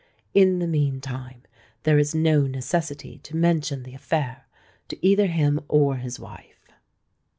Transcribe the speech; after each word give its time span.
In 0.33 0.57
the 0.57 0.65
meantime 0.65 1.43
there 1.83 1.99
is 1.99 2.15
no 2.15 2.47
necessity 2.47 3.19
to 3.19 3.35
mention 3.35 3.83
the 3.83 3.93
affair 3.93 4.47
to 4.87 4.97
either 5.05 5.27
him 5.27 5.59
or 5.67 5.97
his 5.97 6.19
wife." 6.19 6.65